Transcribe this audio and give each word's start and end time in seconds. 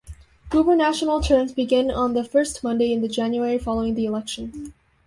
Gubernatorial 0.49 1.21
terms 1.21 1.53
begin 1.53 1.91
on 1.91 2.15
the 2.15 2.23
first 2.23 2.63
Monday 2.63 2.91
in 2.91 3.01
the 3.01 3.07
January 3.07 3.59
following 3.59 3.93
the 3.93 4.05
election. 4.07 4.73